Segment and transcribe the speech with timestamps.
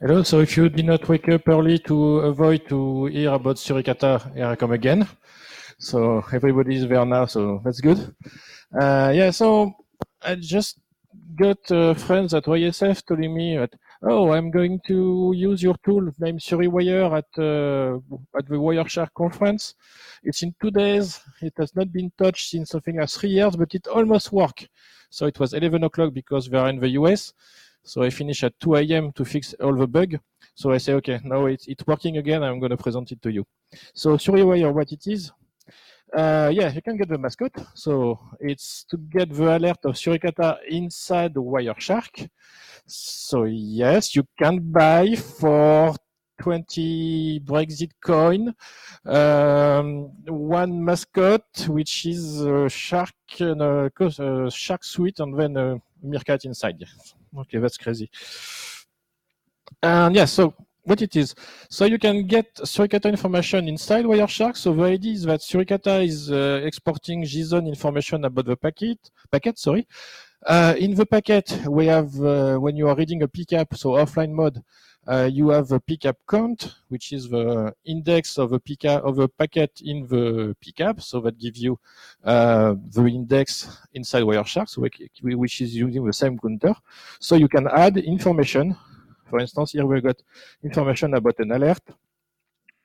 [0.00, 0.22] Hello.
[0.22, 4.46] So if you did not wake up early to avoid to hear about Suricata, here
[4.46, 5.08] I come again.
[5.80, 8.14] So everybody is there now, so that's good.
[8.80, 9.72] Uh, yeah, so
[10.22, 10.78] I just
[11.34, 16.08] got uh, friends at YSF telling me that, oh, I'm going to use your tool
[16.20, 17.98] named SuriWire at, uh,
[18.38, 19.74] at the Wireshark conference.
[20.22, 21.20] It's in two days.
[21.42, 24.68] It has not been touched in something like three years, but it almost worked.
[25.10, 27.32] So it was 11 o'clock because we are in the US.
[27.88, 29.12] So I finish at 2 a.m.
[29.12, 30.18] to fix all the bug.
[30.54, 32.42] So I say, okay, now it's, it's working again.
[32.42, 33.46] I'm going to present it to you.
[33.94, 35.32] So SuriWire, what it is,
[36.14, 37.52] uh, yeah, you can get the mascot.
[37.74, 42.28] So it's to get the alert of Suricata inside the Wireshark.
[42.86, 45.94] So yes, you can buy for
[46.42, 48.54] 20 Brexit coin,
[49.06, 56.44] um, one mascot, which is a shark, uh, a shark suite, and then a meerkat
[56.44, 56.84] inside.
[57.36, 58.10] Okay, that's crazy.
[59.82, 60.54] And yeah, so
[60.88, 61.34] what it is.
[61.68, 64.56] So you can get Suricata information inside Wireshark.
[64.56, 68.98] So the idea is that Suricata is uh, exporting JSON information about the packet.
[69.30, 69.86] Packet, sorry.
[70.46, 74.30] Uh, in the packet, we have uh, when you are reading a PCAP, so offline
[74.30, 74.62] mode,
[75.06, 79.28] uh, you have a PCAP count, which is the index of a PCAP of a
[79.28, 81.02] packet in the PCAP.
[81.02, 81.78] So that gives you
[82.22, 84.82] the index inside Wireshark, so
[85.22, 86.74] which is using the same counter.
[87.20, 88.76] So you can add information
[89.28, 90.16] for instance, here we've got
[90.62, 91.80] information about an alert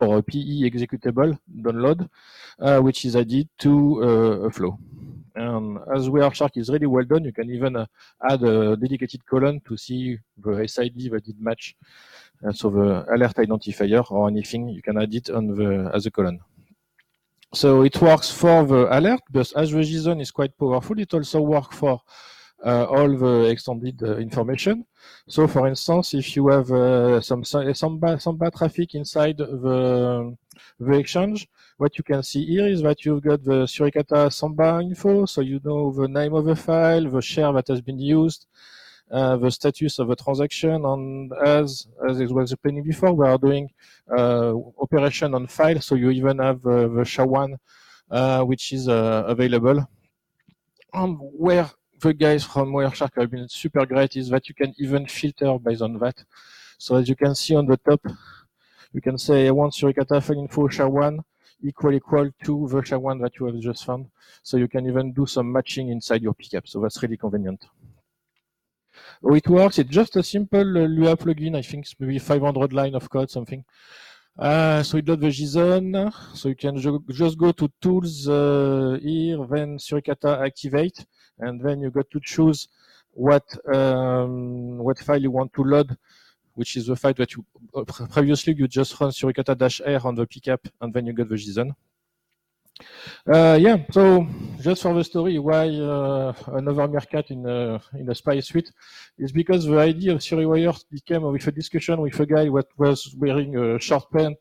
[0.00, 2.08] or a PE executable download,
[2.60, 4.78] uh, which is added to uh, a flow.
[5.38, 7.86] And as Wireshark is really well done, you can even uh,
[8.28, 11.76] add a dedicated column to see the SID that did match.
[12.44, 16.10] Uh, so the alert identifier or anything, you can add it on the as a
[16.10, 16.40] column.
[17.54, 21.40] So it works for the alert, but as the JSON is quite powerful, it also
[21.40, 22.00] works for
[22.64, 24.84] uh, all the extended uh, information.
[25.28, 30.36] So, for instance, if you have uh, some some bad, some bad traffic inside the
[30.78, 35.26] the exchange, what you can see here is that you've got the Suricata Samba info,
[35.26, 38.46] so you know the name of the file, the share that has been used,
[39.10, 43.38] uh, the status of the transaction, and as as it was explaining before, we are
[43.38, 43.68] doing
[44.10, 49.88] uh, operation on file, so you even have uh, the SHA-1, which is available.
[50.92, 51.70] And where
[52.00, 55.82] the guys from Wireshark have been super great is that you can even filter based
[55.82, 56.22] on that.
[56.78, 58.00] So as you can see on the top,
[58.92, 61.18] you can say I want Suricata file info SHA-1
[61.62, 64.06] equal equal to the SHA-1 that you have just found.
[64.42, 66.68] So you can even do some matching inside your PCAP.
[66.68, 67.64] So that's really convenient.
[69.22, 71.56] How it works, it's just a simple Lua plugin.
[71.56, 73.64] I think it's maybe 500 line of code, something.
[74.38, 76.12] Uh, so it loads the JSON.
[76.34, 76.76] So you can
[77.10, 81.04] just go to tools uh, here, then Suricata activate
[81.40, 82.68] and then you got to choose
[83.12, 83.44] what
[83.74, 85.96] um, what file you want to load,
[86.58, 87.84] which is the file that you uh,
[88.16, 91.70] previously you just run suricata-r on the pcap, and then you get the JSON.
[93.34, 94.26] Uh, yeah, so
[94.60, 98.70] just for the story, why uh, another Meerkat in a, in a spy suite
[99.18, 103.14] is because the idea of SuriWire became with a discussion with a guy who was
[103.18, 104.38] wearing a short pant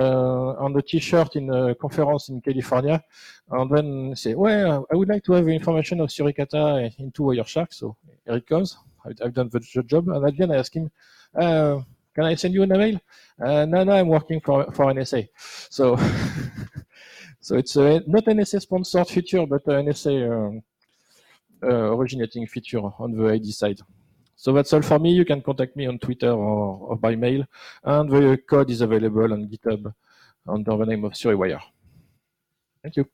[0.00, 3.02] uh, the t-shirt in a conference in California,
[3.50, 7.72] and then say, well, I would like to have information of Suricata into Wireshark.
[7.72, 8.76] So here it comes.
[9.22, 10.08] I've done the job.
[10.08, 10.90] And again, I ask him,
[11.34, 11.80] uh,
[12.14, 13.00] can I send you an email?
[13.40, 15.28] Uh, no, no, I'm working for, for NSA.
[15.70, 15.96] So,
[17.40, 20.62] so it's a, not an NSA sponsored feature, but NSA um,
[21.62, 23.80] uh, originating feature on the ID side.
[24.36, 25.12] So that's all for me.
[25.12, 27.44] You can contact me on Twitter or, or by mail.
[27.82, 29.92] And the code is available on GitHub
[30.46, 31.60] under the name of SuriWire.
[32.82, 33.08] Thank you.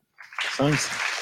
[0.57, 1.14] Thanks.